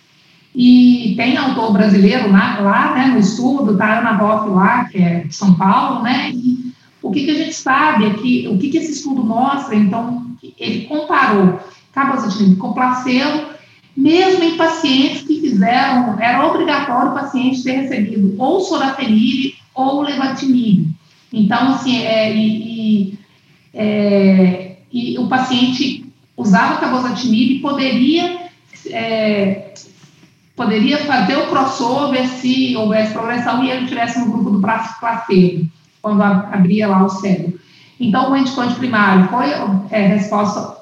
E 0.54 1.14
tem 1.16 1.36
autor 1.36 1.72
brasileiro 1.72 2.30
lá, 2.30 2.60
lá 2.60 2.94
né, 2.94 3.06
no 3.06 3.18
estudo, 3.18 3.76
tá 3.76 3.98
Ana 3.98 4.22
Hoff 4.22 4.48
lá, 4.50 4.84
que 4.84 4.98
é 4.98 5.20
de 5.20 5.34
São 5.34 5.54
Paulo, 5.54 6.02
né? 6.02 6.30
E 6.32 6.72
o 7.02 7.10
que, 7.10 7.24
que 7.24 7.30
a 7.30 7.34
gente 7.34 7.54
sabe 7.54 8.06
é 8.06 8.10
que, 8.14 8.48
o 8.48 8.56
que, 8.58 8.70
que 8.70 8.78
esse 8.78 8.92
estudo 8.92 9.24
mostra, 9.24 9.74
então, 9.74 10.26
ele 10.58 10.86
comparou 10.86 11.58
cabazotine 11.92 12.56
com 12.56 12.72
placebo, 12.72 13.53
mesmo 13.96 14.42
em 14.42 14.56
pacientes 14.56 15.22
que 15.22 15.40
fizeram, 15.40 16.18
era 16.18 16.46
obrigatório 16.46 17.12
o 17.12 17.14
paciente 17.14 17.62
ter 17.62 17.72
recebido 17.72 18.34
ou 18.38 18.60
sorafenib 18.60 19.54
ou 19.74 20.02
levatinib. 20.02 20.88
Então, 21.32 21.74
assim, 21.74 22.02
é, 22.02 22.34
e, 22.34 23.18
é, 23.72 24.76
e 24.92 25.18
o 25.18 25.28
paciente 25.28 26.04
usava 26.36 26.80
cabozantinib 26.80 27.56
e 27.56 27.60
poderia 27.60 28.44
é, 28.90 29.74
poderia 30.56 30.98
fazer 30.98 31.36
o 31.36 31.48
crossover 31.48 32.26
se 32.28 32.76
houvesse 32.76 33.12
progressão 33.12 33.64
e 33.64 33.70
ele 33.70 33.84
estivesse 33.84 34.18
no 34.20 34.30
grupo 34.30 34.50
do 34.50 34.60
placebo, 34.60 35.66
quando 36.00 36.22
abria 36.22 36.86
lá 36.86 37.04
o 37.04 37.08
cérebro. 37.08 37.58
Então, 37.98 38.32
o 38.32 38.36
endpoint 38.36 38.74
primário 38.74 39.28
foi 39.28 39.46
é, 39.90 40.06
resposta, 40.06 40.73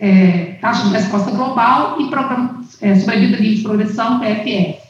é, 0.00 0.56
taxa 0.60 0.88
de 0.88 0.94
resposta 0.94 1.30
global 1.30 2.00
e 2.00 2.08
programa, 2.08 2.64
é, 2.80 2.94
sobrevida 2.98 3.36
livre 3.36 3.56
de 3.56 3.62
progressão, 3.62 4.18
PFS. 4.18 4.80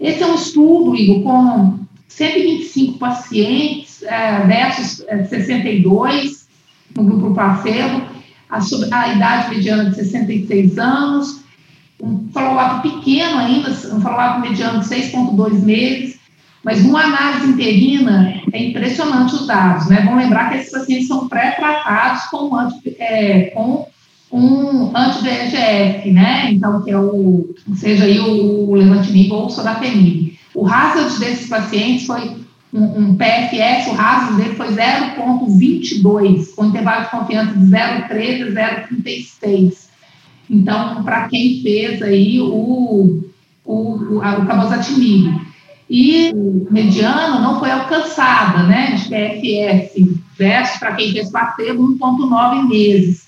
Esse 0.00 0.22
é 0.22 0.26
um 0.26 0.34
estudo, 0.34 0.96
Igor, 0.96 1.22
com 1.22 1.78
125 2.08 2.98
pacientes 2.98 4.02
é, 4.02 4.40
versus 4.46 5.04
62 5.28 6.48
é, 6.96 7.00
no 7.00 7.04
grupo 7.04 7.34
placebo, 7.34 8.02
a, 8.48 8.58
a 8.58 9.08
idade 9.12 9.54
mediana 9.54 9.90
de 9.90 9.96
66 9.96 10.78
anos, 10.78 11.44
um 12.02 12.28
follow-up 12.32 12.88
pequeno 12.88 13.38
ainda, 13.38 13.70
um 13.70 14.00
follow-up 14.00 14.40
mediano 14.40 14.80
de 14.80 14.86
6,2 14.86 15.62
meses, 15.62 16.18
mas 16.62 16.82
numa 16.82 17.02
análise 17.02 17.50
interina 17.50 18.42
é 18.52 18.64
impressionante 18.64 19.34
os 19.34 19.46
dados, 19.46 19.86
né? 19.88 20.02
Vamos 20.04 20.22
lembrar 20.22 20.50
que 20.50 20.56
esses 20.56 20.72
pacientes 20.72 21.06
são 21.06 21.28
pré-tratados 21.28 22.24
com, 22.24 22.50
é, 22.98 23.50
com 23.54 23.86
um 24.30 24.96
anti-VEGF, 24.96 26.10
né? 26.10 26.52
Então, 26.52 26.82
que 26.82 26.90
é 26.90 26.98
o, 26.98 27.54
seja 27.76 28.04
aí 28.04 28.18
o, 28.18 28.70
o 28.70 28.74
levantinib 28.74 29.32
ou 29.32 29.46
o 29.46 29.50
sorafenib. 29.50 30.38
O 30.54 30.66
hazard 30.66 31.18
desses 31.20 31.48
pacientes 31.48 32.06
foi 32.06 32.36
um, 32.72 32.84
um 32.84 33.16
PFS, 33.16 33.88
o 33.88 34.00
hazard 34.00 34.36
dele 34.36 34.54
foi 34.54 34.68
0,22, 34.68 36.54
com 36.54 36.66
intervalo 36.66 37.04
de 37.04 37.10
confiança 37.10 37.52
de 37.52 37.66
0,13 37.66 38.58
a 38.58 38.86
0,36. 38.88 39.86
Então, 40.48 41.02
para 41.02 41.28
quem 41.28 41.60
fez 41.62 42.02
aí 42.02 42.40
o, 42.40 42.46
o, 42.46 43.30
o, 43.64 44.18
o 44.18 44.46
cabozantinib. 44.46 45.46
E 45.88 46.32
o 46.34 46.66
mediano 46.68 47.40
não 47.40 47.60
foi 47.60 47.70
alcançada, 47.70 48.64
né, 48.64 48.96
de 48.96 49.04
PFS, 49.08 50.18
versus 50.36 50.78
para 50.78 50.94
quem 50.94 51.12
fez 51.12 51.30
placebo, 51.30 51.96
1,9 51.96 52.68
meses. 52.68 53.25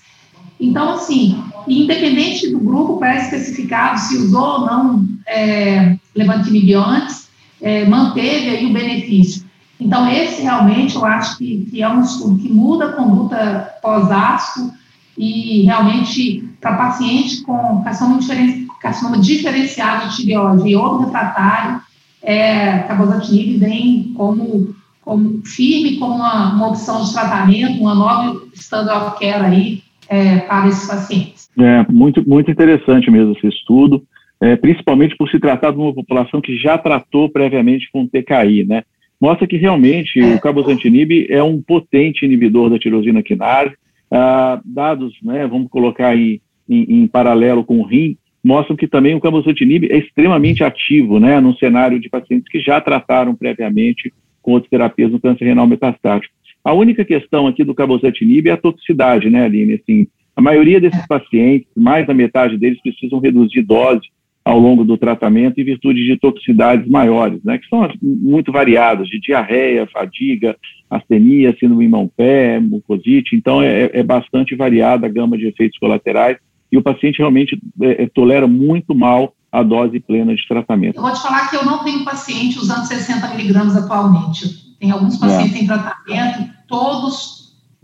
Então, 0.59 0.89
assim, 0.95 1.41
independente 1.67 2.49
do 2.51 2.59
grupo 2.59 2.97
pré-especificado, 2.97 3.99
se 3.99 4.17
usou 4.17 4.61
ou 4.61 4.65
não 4.65 5.07
é, 5.25 5.97
levantinib 6.15 6.73
antes, 6.73 7.29
é, 7.61 7.85
manteve 7.85 8.49
aí 8.49 8.65
o 8.65 8.73
benefício. 8.73 9.47
Então, 9.79 10.09
esse 10.11 10.41
realmente 10.41 10.95
eu 10.95 11.05
acho 11.05 11.37
que, 11.37 11.65
que 11.71 11.81
é 11.81 11.87
um 11.87 12.01
estudo 12.01 12.37
que 12.37 12.49
muda 12.49 12.87
a 12.87 12.93
conduta 12.93 13.75
pós-ácido 13.81 14.73
e 15.17 15.61
realmente 15.63 16.49
para 16.59 16.75
paciente 16.75 17.41
com 17.41 17.81
carcinoma, 17.81 18.19
diferen, 18.19 18.67
carcinoma 18.81 19.17
diferenciado 19.19 20.09
de 20.09 20.17
tireoide 20.17 20.69
e 20.69 20.75
outro 20.75 21.05
refratário, 21.05 21.81
é, 22.21 22.79
cabozantinib 22.79 23.57
vem 23.57 24.13
como, 24.15 24.75
como 25.01 25.41
firme 25.45 25.97
como 25.97 26.15
uma, 26.15 26.53
uma 26.53 26.67
opção 26.67 27.01
de 27.01 27.13
tratamento, 27.13 27.79
uma 27.79 27.95
nova 27.95 28.41
standard 28.53 29.07
of 29.07 29.19
care 29.19 29.45
aí 29.45 29.88
é, 30.09 30.39
para 30.39 30.67
esses 30.67 30.87
pacientes. 30.87 31.49
É, 31.57 31.85
muito, 31.91 32.27
muito 32.27 32.49
interessante 32.49 33.11
mesmo 33.11 33.33
esse 33.33 33.47
estudo, 33.47 34.03
é, 34.41 34.55
principalmente 34.55 35.15
por 35.15 35.29
se 35.29 35.39
tratar 35.39 35.71
de 35.71 35.77
uma 35.77 35.93
população 35.93 36.41
que 36.41 36.57
já 36.57 36.77
tratou 36.77 37.29
previamente 37.29 37.89
com 37.91 38.07
TKI, 38.07 38.65
né? 38.65 38.83
Mostra 39.21 39.45
que 39.45 39.57
realmente 39.57 40.19
é. 40.19 40.35
o 40.35 40.39
cabozantinib 40.39 41.27
é 41.29 41.43
um 41.43 41.61
potente 41.61 42.23
inibidor 42.25 42.69
da 42.69 42.79
tirosina 42.79 43.21
quinase, 43.21 43.73
ah, 44.09 44.59
dados, 44.65 45.13
né, 45.21 45.45
vamos 45.45 45.69
colocar 45.69 46.07
aí 46.07 46.41
em, 46.67 47.03
em, 47.03 47.07
paralelo 47.07 47.63
com 47.63 47.79
o 47.79 47.85
rim, 47.85 48.17
mostram 48.43 48.75
que 48.75 48.87
também 48.87 49.13
o 49.13 49.19
cabozantinib 49.19 49.91
é 49.91 49.97
extremamente 49.97 50.63
ativo, 50.63 51.19
né, 51.19 51.39
num 51.39 51.53
cenário 51.55 51.99
de 51.99 52.09
pacientes 52.09 52.49
que 52.49 52.59
já 52.59 52.79
trataram 52.79 53.35
previamente 53.35 54.11
com 54.41 54.53
outras 54.53 54.69
terapias 54.69 55.11
no 55.11 55.19
câncer 55.19 55.45
renal 55.45 55.67
metastático. 55.67 56.33
A 56.63 56.73
única 56.73 57.05
questão 57.05 57.47
aqui 57.47 57.63
do 57.63 57.73
cabozantinib 57.73 58.47
é 58.47 58.51
a 58.51 58.57
toxicidade, 58.57 59.29
né, 59.29 59.45
Aline? 59.45 59.75
Assim, 59.75 60.07
a 60.35 60.41
maioria 60.41 60.79
desses 60.79 61.05
pacientes, 61.07 61.67
mais 61.75 62.05
da 62.07 62.13
metade 62.13 62.57
deles, 62.57 62.81
precisam 62.81 63.19
reduzir 63.19 63.61
dose 63.61 64.07
ao 64.43 64.57
longo 64.57 64.83
do 64.83 64.97
tratamento 64.97 65.59
em 65.59 65.63
virtude 65.63 66.05
de 66.05 66.17
toxicidades 66.17 66.87
maiores, 66.89 67.43
né, 67.43 67.57
que 67.57 67.67
são 67.67 67.87
muito 68.01 68.51
variadas, 68.51 69.07
de 69.07 69.19
diarreia, 69.19 69.87
fadiga, 69.91 70.55
astenia, 70.89 71.55
síndrome 71.59 71.87
mão-pé, 71.87 72.59
mucosite, 72.59 73.35
então 73.35 73.61
é, 73.61 73.89
é, 73.93 74.01
bastante 74.01 74.55
variada 74.55 75.05
a 75.05 75.09
gama 75.09 75.37
de 75.37 75.47
efeitos 75.47 75.77
colaterais 75.77 76.37
e 76.71 76.77
o 76.77 76.81
paciente 76.81 77.19
realmente 77.19 77.59
é, 77.81 78.03
é, 78.03 78.07
tolera 78.07 78.47
muito 78.47 78.95
mal 78.95 79.35
a 79.51 79.61
dose 79.61 79.99
plena 79.99 80.35
de 80.35 80.47
tratamento. 80.47 80.95
Eu 80.95 81.01
vou 81.01 81.13
te 81.13 81.21
falar 81.21 81.49
que 81.49 81.55
eu 81.55 81.65
não 81.65 81.83
tenho 81.83 82.05
paciente 82.05 82.57
usando 82.57 82.85
60 82.85 83.27
miligramas 83.29 83.75
atualmente. 83.75 84.68
Tem 84.79 84.91
alguns 84.91 85.17
pacientes 85.17 85.55
é. 85.55 85.59
em 85.59 85.67
tratamento, 85.67 86.49
todos 86.67 87.39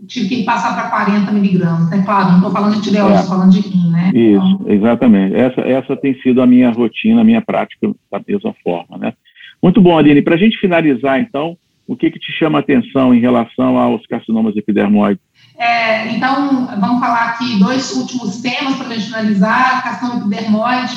tive 0.06 0.28
que 0.28 0.44
passar 0.44 0.74
para 0.74 0.90
40 0.90 1.32
miligramas. 1.32 1.90
É 1.90 2.02
claro, 2.02 2.28
não 2.28 2.36
estou 2.36 2.50
falando 2.50 2.74
de 2.76 2.82
tireoide, 2.82 3.20
estou 3.20 3.34
é. 3.34 3.38
falando 3.38 3.52
de 3.52 3.60
rim, 3.60 3.90
né? 3.90 4.10
Isso, 4.14 4.58
então... 4.60 4.72
exatamente. 4.72 5.34
Essa, 5.34 5.60
essa 5.62 5.96
tem 5.96 6.14
sido 6.20 6.42
a 6.42 6.46
minha 6.46 6.70
rotina, 6.70 7.22
a 7.22 7.24
minha 7.24 7.40
prática 7.40 7.90
da 8.10 8.20
mesma 8.26 8.54
forma, 8.62 8.98
né? 8.98 9.14
Muito 9.62 9.80
bom, 9.80 9.96
Aline. 9.96 10.20
Para 10.20 10.34
a 10.34 10.38
gente 10.38 10.58
finalizar, 10.58 11.18
então, 11.18 11.56
o 11.86 11.96
que, 11.96 12.10
que 12.10 12.18
te 12.18 12.30
chama 12.32 12.58
a 12.58 12.60
atenção 12.60 13.14
em 13.14 13.20
relação 13.20 13.78
aos 13.78 14.06
carcinomas 14.06 14.56
epidermoides? 14.56 15.22
É, 15.58 16.08
então, 16.14 16.66
vamos 16.78 17.00
falar 17.00 17.30
aqui 17.30 17.58
dois 17.58 17.92
últimos 17.96 18.40
temas 18.42 18.76
para 18.76 18.88
a 18.88 18.94
gente 18.94 19.06
finalizar. 19.06 19.82
Carcinoma 19.82 20.26
epidermoide, 20.26 20.96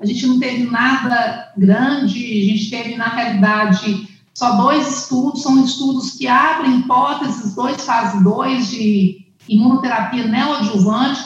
a 0.00 0.06
gente 0.06 0.26
não 0.26 0.40
teve 0.40 0.64
nada 0.70 1.52
grande, 1.56 2.18
a 2.18 2.44
gente 2.46 2.70
teve, 2.70 2.96
na 2.96 3.08
realidade, 3.08 4.08
só 4.38 4.52
dois 4.52 5.00
estudos, 5.00 5.42
são 5.42 5.64
estudos 5.64 6.12
que 6.12 6.28
abrem 6.28 6.78
hipóteses, 6.78 7.56
dois 7.56 7.84
fase 7.84 8.22
2 8.22 8.68
de 8.68 9.26
imunoterapia 9.48 10.28
neoadjuvante, 10.28 11.22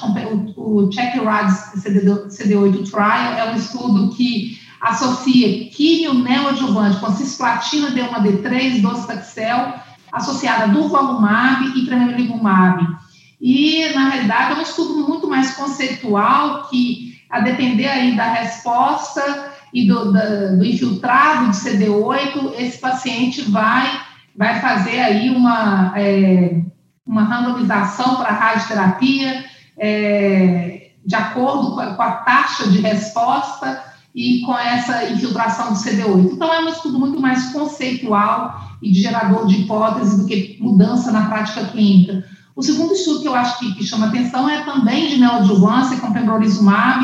o, 0.57 0.79
o 0.79 0.89
Check-RAD 0.89 1.51
CD8 1.77 2.91
Trial, 2.91 3.35
é 3.35 3.53
um 3.53 3.57
estudo 3.57 4.15
que 4.15 4.59
associa 4.81 5.69
químio 5.69 6.15
neoadjuvante 6.15 7.01
com 7.01 7.13
cisplatina 7.13 7.91
D1D3, 7.91 8.81
docetaxel, 8.81 9.75
associada 10.11 10.65
a 10.65 10.69
durvalumab 10.69 11.67
e 11.79 11.85
tremelimumab. 11.85 12.97
E, 13.39 13.93
na 13.95 14.09
realidade, 14.09 14.53
é 14.53 14.57
um 14.57 14.63
estudo 14.63 15.07
muito 15.07 15.29
mais 15.29 15.55
conceitual 15.55 16.67
que, 16.71 17.21
a 17.29 17.41
depender 17.41 17.89
aí 17.89 18.17
da 18.17 18.33
resposta 18.33 19.53
e 19.73 19.87
do, 19.87 20.13
do 20.13 20.65
infiltrado 20.65 21.51
de 21.51 21.57
CD8, 21.57 22.55
esse 22.59 22.79
paciente 22.79 23.43
vai, 23.51 24.01
vai 24.37 24.61
fazer 24.61 25.01
aí 25.01 25.31
uma, 25.31 25.93
é, 25.97 26.61
uma 27.07 27.23
randomização 27.23 28.17
para 28.17 28.33
radioterapia 28.33 29.45
é, 29.79 30.91
de 31.05 31.15
acordo 31.15 31.75
com 31.75 31.81
a, 31.81 31.95
com 31.95 32.03
a 32.03 32.13
taxa 32.13 32.69
de 32.69 32.81
resposta 32.81 33.83
e 34.15 34.43
com 34.43 34.57
essa 34.57 35.11
infiltração 35.11 35.73
do 35.73 35.79
CD8. 35.79 36.33
Então, 36.33 36.53
é 36.53 36.61
um 36.61 36.69
estudo 36.69 36.99
muito 36.99 37.19
mais 37.19 37.51
conceitual 37.51 38.61
e 38.83 38.93
de 38.93 39.01
gerador 39.01 39.47
de 39.47 39.63
hipóteses 39.63 40.19
do 40.19 40.27
que 40.27 40.59
mudança 40.61 41.11
na 41.11 41.29
prática 41.29 41.65
clínica. 41.67 42.25
O 42.55 42.63
segundo 42.63 42.93
estudo 42.93 43.23
que 43.23 43.29
eu 43.29 43.35
acho 43.35 43.59
que, 43.59 43.75
que 43.75 43.85
chama 43.85 44.09
atenção 44.09 44.49
é 44.49 44.63
também 44.65 45.09
de 45.09 45.17
neoadjuvância 45.19 45.97
com 45.99 46.13
pembrolizumab, 46.13 47.03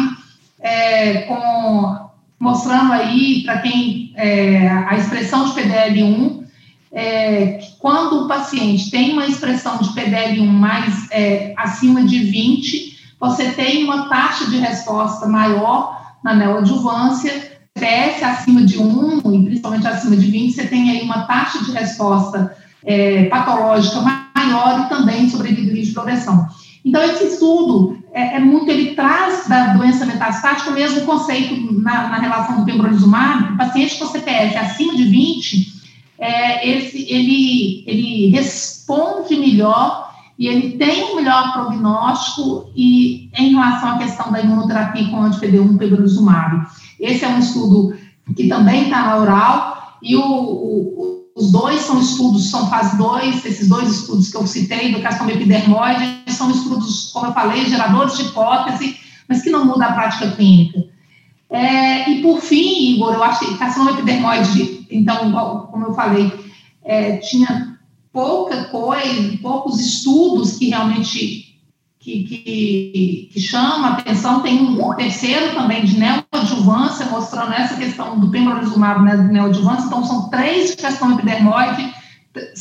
é, 0.61 1.23
com, 1.23 2.08
mostrando 2.39 2.93
aí 2.93 3.43
para 3.45 3.59
quem 3.59 4.13
é, 4.15 4.69
a 4.69 4.97
expressão 4.97 5.45
de 5.47 5.53
PDL1, 5.53 6.45
é, 6.93 7.61
quando 7.79 8.25
o 8.25 8.29
paciente 8.29 8.91
tem 8.91 9.13
uma 9.13 9.27
expressão 9.27 9.79
de 9.79 9.89
PDL1 9.91 10.47
mais 10.47 11.11
é, 11.11 11.53
acima 11.57 12.03
de 12.05 12.19
20, 12.19 12.99
você 13.21 13.51
tem 13.51 13.85
uma 13.85 14.09
taxa 14.09 14.47
de 14.47 14.59
resposta 14.59 15.27
maior 15.27 15.99
na 16.23 16.35
neoadjuvância, 16.35 17.59
PS 17.75 18.23
acima 18.23 18.63
de 18.63 18.79
1, 18.79 19.19
e 19.19 19.45
principalmente 19.45 19.87
acima 19.87 20.17
de 20.17 20.31
20, 20.31 20.53
você 20.53 20.67
tem 20.67 20.91
aí 20.91 21.03
uma 21.03 21.23
taxa 21.23 21.65
de 21.65 21.73
resposta 21.73 22.57
é, 22.85 23.25
patológica 23.25 24.01
maior 24.01 24.81
e 24.81 24.89
também 24.89 25.29
sobrevivência 25.29 25.87
de 25.87 25.93
progressão. 25.93 26.49
Então, 26.89 27.03
esse 27.03 27.25
estudo 27.25 27.99
é, 28.13 28.37
é, 28.37 28.41
muito, 28.41 28.71
ele 28.71 28.95
traz 28.95 29.47
da 29.47 29.75
doença 29.75 30.07
metastática 30.07 30.71
o 30.71 30.75
mesmo 30.75 31.03
conceito 31.03 31.55
na, 31.83 32.09
na 32.09 32.17
relação 32.17 32.57
do 32.57 32.65
pembrolizumab, 32.65 33.59
paciente 33.59 33.99
com 33.99 34.07
CPF 34.07 34.57
acima 34.57 34.97
de 34.97 35.05
20, 35.05 35.73
é, 36.19 36.69
esse, 36.69 37.03
ele, 37.13 37.85
ele 37.87 38.31
responde 38.31 39.37
melhor 39.37 40.09
e 40.39 40.47
ele 40.47 40.79
tem 40.79 41.13
um 41.13 41.17
melhor 41.17 41.53
prognóstico 41.53 42.71
e 42.75 43.31
em 43.39 43.51
relação 43.51 43.91
à 43.91 43.99
questão 43.99 44.33
da 44.33 44.41
imunoterapia 44.41 45.09
com 45.11 45.23
anti-PD1 45.23 45.77
pembrolizumab. 45.77 46.67
Esse 46.99 47.27
é 47.27 47.29
um 47.29 47.39
estudo 47.39 47.95
que 48.35 48.49
também 48.49 48.85
está 48.85 49.03
na 49.03 49.19
oral 49.19 49.99
e 50.03 50.17
o, 50.17 50.23
o, 50.23 51.25
os 51.37 51.53
dois 51.53 51.83
são 51.83 52.01
estudos, 52.01 52.51
são 52.51 52.69
fase 52.71 52.97
2, 52.97 53.45
esses 53.45 53.69
dois 53.69 53.91
estudos 53.91 54.31
que 54.31 54.37
eu 54.37 54.47
citei 54.47 54.93
do 54.93 55.03
carcinoma 55.03 55.33
são 56.39 56.51
estudos, 56.51 57.11
como 57.13 57.27
eu 57.27 57.33
falei, 57.33 57.67
geradores 57.67 58.17
de 58.17 58.23
hipótese, 58.25 58.97
mas 59.29 59.43
que 59.43 59.51
não 59.51 59.65
mudam 59.65 59.89
a 59.89 59.93
prática 59.93 60.31
clínica. 60.31 60.85
É, 61.51 62.11
e 62.11 62.23
por 62.23 62.41
fim, 62.41 62.95
Igor, 62.95 63.15
eu 63.15 63.25
acho 63.25 63.41
que 63.41 63.59
carcinoma 63.59 63.93
epidermoide, 63.93 64.87
então, 64.91 65.33
como 65.71 65.87
eu 65.87 65.95
falei, 65.95 66.33
é, 66.85 67.17
tinha 67.19 67.79
pouca 68.13 68.65
coisa, 68.65 69.39
poucos 69.43 69.81
estudos 69.81 70.57
que 70.57 70.69
realmente 70.69 71.49
que, 72.01 72.25
que, 72.25 73.31
que 73.33 73.41
chama 73.41 73.91
atenção. 73.91 74.41
Tem 74.41 74.59
um 74.61 74.95
terceiro 74.95 75.55
também 75.55 75.85
de 75.85 75.99
neoadjuvância, 75.99 77.07
mostrando 77.07 77.53
essa 77.53 77.77
questão 77.77 78.19
do 78.19 78.31
pembrolizumab 78.31 79.03
né, 79.03 79.17
neoadjuvância. 79.17 79.87
Então, 79.87 80.05
são 80.05 80.31
três 80.31 80.71
de 80.71 80.77
questão 80.77 81.13
epidermoide, 81.13 81.93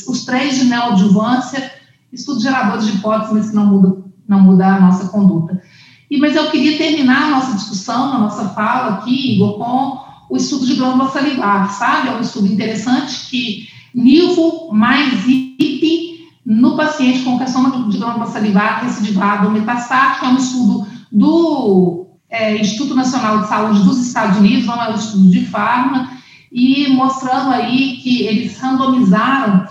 os 0.06 0.24
três 0.24 0.58
de 0.58 0.64
neoadjuvância, 0.64 1.72
estudos 2.12 2.42
geradores 2.42 2.86
de 2.86 2.96
hipóteses, 2.96 3.50
que 3.50 3.56
não 3.56 3.66
muda, 3.66 4.04
não 4.26 4.40
muda 4.40 4.66
a 4.66 4.80
nossa 4.80 5.08
conduta. 5.08 5.62
E, 6.10 6.18
mas 6.18 6.34
eu 6.34 6.50
queria 6.50 6.78
terminar 6.78 7.24
a 7.24 7.30
nossa 7.30 7.54
discussão, 7.54 8.14
a 8.14 8.18
nossa 8.18 8.48
fala 8.50 8.94
aqui, 8.94 9.34
Igor, 9.34 9.58
com 9.58 10.08
o 10.30 10.36
estudo 10.36 10.66
de 10.66 10.74
glândula 10.74 11.10
salivar, 11.10 11.70
sabe? 11.70 12.08
É 12.08 12.16
um 12.16 12.20
estudo 12.20 12.46
interessante 12.46 13.28
que 13.28 13.68
nivo 13.94 14.70
mais 14.72 15.26
IP 15.26 16.18
no 16.44 16.76
paciente 16.76 17.24
com 17.24 17.38
carcinoma 17.38 17.90
de 17.90 17.98
glândula 17.98 18.26
salivar 18.26 18.82
recidivado 18.82 19.50
metastático, 19.50 20.24
é 20.24 20.28
um 20.28 20.36
estudo 20.38 20.86
do 21.12 22.06
é, 22.30 22.56
Instituto 22.58 22.94
Nacional 22.94 23.40
de 23.40 23.48
Saúde 23.48 23.82
dos 23.82 23.98
Estados 23.98 24.38
Unidos, 24.38 24.66
não 24.66 24.82
é 24.82 24.90
um 24.90 24.94
estudo 24.94 25.30
de 25.30 25.44
farma, 25.44 26.10
e 26.50 26.88
mostrando 26.88 27.50
aí 27.50 27.98
que 27.98 28.22
eles 28.22 28.58
randomizaram 28.58 29.66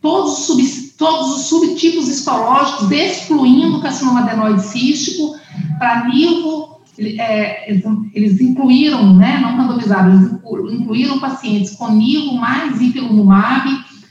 todos 0.00 0.38
os, 0.38 0.46
sub, 0.46 0.62
todos 0.96 1.36
os 1.36 1.46
subtipos 1.46 2.08
histológicos, 2.08 2.90
excluindo 2.90 3.78
o 3.78 3.80
carcinoma 3.80 4.20
adenoide 4.20 4.62
cístico, 4.62 5.36
para 5.78 6.08
nivo, 6.08 6.80
é, 6.98 7.72
eles 8.14 8.40
incluíram, 8.40 9.14
né, 9.14 9.38
não 9.40 9.56
randomizaram, 9.56 10.12
eles 10.12 10.80
incluíram 10.80 11.18
pacientes 11.18 11.76
com 11.76 11.92
nivo 11.92 12.34
mais 12.34 12.80
ipilimumab, 12.80 13.68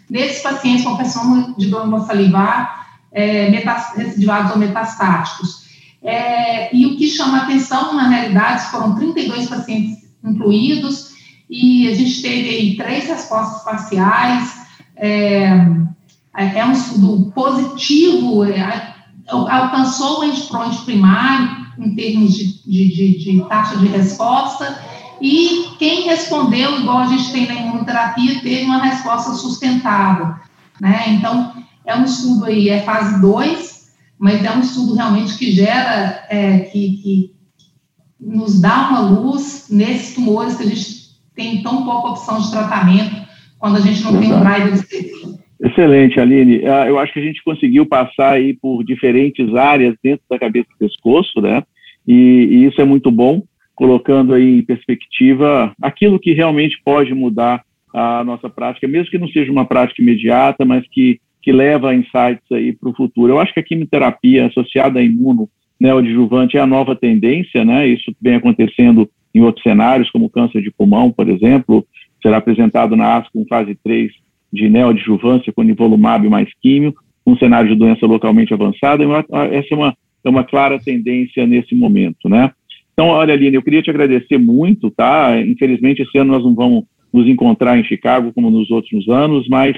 nesses 0.09 0.41
pacientes 0.41 0.85
com 0.85 0.97
carcinoma 0.97 1.53
de 1.57 1.67
glândula 1.67 2.05
salivar 2.05 2.87
é, 3.11 3.49
recidivados 3.95 4.51
ou 4.51 4.57
metastáticos. 4.57 5.67
É, 6.01 6.73
e 6.75 6.85
o 6.85 6.95
que 6.95 7.07
chama 7.07 7.39
atenção, 7.39 7.93
na 7.93 8.07
realidade, 8.07 8.69
foram 8.71 8.95
32 8.95 9.49
pacientes 9.49 9.97
incluídos, 10.23 11.17
e 11.49 11.87
a 11.89 11.95
gente 11.95 12.21
teve 12.21 12.49
aí 12.49 12.77
três 12.77 13.07
respostas 13.07 13.63
parciais, 13.63 14.66
é, 14.97 15.49
é 16.35 16.65
um 16.65 16.71
estudo 16.71 17.31
positivo, 17.31 18.43
é, 18.45 18.95
alcançou 19.27 20.19
o 20.19 20.23
endpoint 20.23 20.77
primário 20.83 21.67
em 21.77 21.95
termos 21.95 22.33
de, 22.33 22.63
de, 22.63 22.87
de, 22.89 23.17
de 23.19 23.45
taxa 23.47 23.77
de 23.77 23.87
resposta, 23.87 24.79
e 25.21 25.75
quem 25.79 26.03
respondeu, 26.03 26.79
igual 26.79 26.99
a 26.99 27.07
gente 27.07 27.31
tem 27.31 27.47
na 27.47 27.55
imunoterapia, 27.55 28.41
teve 28.41 28.65
uma 28.65 28.83
resposta 28.83 29.33
sustentável. 29.33 30.35
Né? 30.79 31.05
Então, 31.09 31.53
é 31.85 31.95
um 31.95 32.03
estudo 32.03 32.45
aí, 32.45 32.69
é 32.69 32.81
fase 32.81 33.19
2, 33.19 33.87
mas 34.19 34.43
é 34.43 34.51
um 34.51 34.59
estudo 34.59 34.93
realmente 34.93 35.37
que 35.37 35.51
gera, 35.51 36.25
é, 36.29 36.59
que, 36.59 36.97
que 36.97 37.35
nos 38.19 38.59
dá 38.59 38.89
uma 38.89 38.99
luz 39.01 39.67
nesses 39.69 40.15
tumores 40.15 40.55
que 40.55 40.63
a 40.63 40.67
gente 40.67 41.17
tem 41.35 41.61
tão 41.61 41.83
pouca 41.83 42.09
opção 42.09 42.41
de 42.41 42.51
tratamento 42.51 43.16
quando 43.59 43.77
a 43.77 43.81
gente 43.81 44.03
não 44.03 44.19
tem 44.19 44.33
um 44.33 44.39
driver 44.39 44.73
específico. 44.73 45.39
Excelente, 45.59 46.19
Aline. 46.19 46.65
Ah, 46.65 46.87
eu 46.87 46.99
acho 46.99 47.13
que 47.13 47.19
a 47.19 47.23
gente 47.23 47.43
conseguiu 47.43 47.85
passar 47.85 48.33
aí 48.33 48.53
por 48.53 48.83
diferentes 48.83 49.53
áreas 49.55 49.95
dentro 50.03 50.23
da 50.29 50.37
cabeça 50.37 50.67
do 50.69 50.87
pescoço, 50.87 51.41
né? 51.41 51.63
E, 52.07 52.13
e 52.13 52.65
isso 52.65 52.79
é 52.79 52.85
muito 52.85 53.11
bom 53.11 53.41
colocando 53.75 54.33
aí 54.33 54.59
em 54.59 54.63
perspectiva 54.63 55.71
aquilo 55.81 56.19
que 56.19 56.33
realmente 56.33 56.79
pode 56.83 57.13
mudar 57.13 57.63
a 57.93 58.23
nossa 58.23 58.49
prática, 58.49 58.87
mesmo 58.87 59.09
que 59.09 59.17
não 59.17 59.27
seja 59.27 59.51
uma 59.51 59.65
prática 59.65 60.01
imediata, 60.01 60.65
mas 60.65 60.83
que, 60.89 61.19
que 61.41 61.51
leva 61.51 61.93
insights 61.93 62.51
aí 62.51 62.73
para 62.73 62.89
o 62.89 62.95
futuro. 62.95 63.33
Eu 63.33 63.39
acho 63.39 63.53
que 63.53 63.59
a 63.59 63.63
quimioterapia 63.63 64.47
associada 64.47 64.99
a 64.99 65.03
imuno 65.03 65.49
neoadjuvante 65.79 66.57
é 66.57 66.59
a 66.59 66.67
nova 66.67 66.95
tendência, 66.95 67.63
né? 67.63 67.87
Isso 67.87 68.11
vem 68.21 68.35
acontecendo 68.35 69.09
em 69.33 69.41
outros 69.41 69.63
cenários, 69.63 70.09
como 70.09 70.29
câncer 70.29 70.61
de 70.61 70.71
pulmão, 70.71 71.11
por 71.11 71.29
exemplo, 71.29 71.85
será 72.21 72.37
apresentado 72.37 72.95
na 72.95 73.17
ASCO 73.17 73.31
com 73.33 73.45
fase 73.47 73.77
3 73.83 74.11
de 74.51 74.69
neoadjuvância 74.69 75.53
com 75.53 75.63
nivolumab 75.63 76.27
mais 76.29 76.49
químio, 76.61 76.93
um 77.25 77.37
cenário 77.37 77.69
de 77.69 77.75
doença 77.75 78.05
localmente 78.05 78.53
avançada. 78.53 79.03
Essa 79.51 79.67
é 79.73 79.75
uma, 79.75 79.97
é 80.23 80.29
uma 80.29 80.43
clara 80.43 80.79
tendência 80.79 81.45
nesse 81.45 81.75
momento, 81.75 82.29
né? 82.29 82.51
Então, 82.93 83.09
olha, 83.09 83.33
Aline, 83.33 83.55
eu 83.55 83.61
queria 83.61 83.81
te 83.81 83.89
agradecer 83.89 84.37
muito, 84.37 84.89
tá? 84.89 85.39
Infelizmente, 85.39 86.01
esse 86.01 86.17
ano 86.17 86.31
nós 86.31 86.43
não 86.43 86.55
vamos 86.55 86.85
nos 87.13 87.27
encontrar 87.27 87.77
em 87.77 87.83
Chicago 87.83 88.33
como 88.33 88.49
nos 88.49 88.71
outros 88.71 89.07
anos, 89.07 89.47
mas 89.47 89.77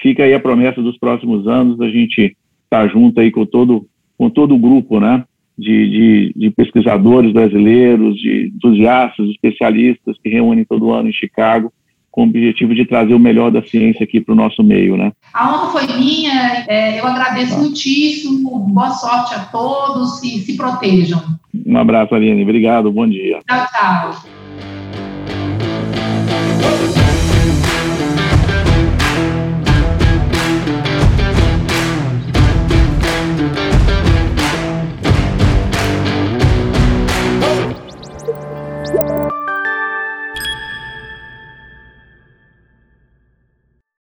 fica 0.00 0.24
aí 0.24 0.34
a 0.34 0.40
promessa 0.40 0.82
dos 0.82 0.98
próximos 0.98 1.46
anos 1.46 1.80
a 1.80 1.88
gente 1.88 2.36
estar 2.64 2.86
tá 2.86 2.88
junto 2.88 3.20
aí 3.20 3.30
com 3.30 3.46
todo, 3.46 3.86
com 4.16 4.28
todo 4.28 4.54
o 4.54 4.58
grupo, 4.58 5.00
né? 5.00 5.24
De, 5.58 5.90
de, 5.90 6.32
de, 6.36 6.50
pesquisadores 6.52 7.32
brasileiros, 7.32 8.14
de 8.14 8.52
entusiastas, 8.54 9.28
especialistas 9.28 10.16
que 10.22 10.28
reúnem 10.28 10.64
todo 10.64 10.92
ano 10.92 11.08
em 11.08 11.12
Chicago 11.12 11.72
com 12.18 12.22
o 12.22 12.28
objetivo 12.28 12.74
de 12.74 12.84
trazer 12.84 13.14
o 13.14 13.18
melhor 13.18 13.50
da 13.50 13.62
ciência 13.62 14.04
aqui 14.04 14.20
para 14.20 14.32
o 14.32 14.36
nosso 14.36 14.62
meio, 14.62 14.96
né? 14.96 15.12
A 15.32 15.52
honra 15.52 15.72
foi 15.72 15.86
minha, 15.98 16.64
é, 16.66 16.98
eu 16.98 17.06
agradeço 17.06 17.54
ah. 17.54 17.58
muitíssimo, 17.58 18.58
boa 18.58 18.90
sorte 18.90 19.34
a 19.34 19.44
todos 19.44 20.22
e 20.24 20.38
se 20.40 20.56
protejam. 20.56 21.22
Um 21.66 21.76
abraço, 21.76 22.14
Aline, 22.14 22.42
obrigado, 22.42 22.90
bom 22.90 23.08
dia. 23.08 23.40
Tchau, 23.48 23.66
tchau. 23.72 24.47